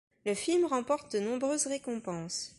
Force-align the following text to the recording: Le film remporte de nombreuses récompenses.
Le 0.25 0.33
film 0.33 0.65
remporte 0.65 1.11
de 1.13 1.19
nombreuses 1.19 1.67
récompenses. 1.67 2.49